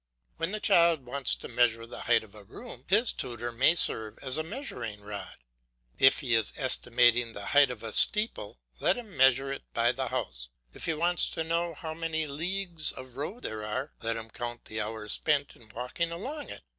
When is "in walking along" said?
15.55-16.49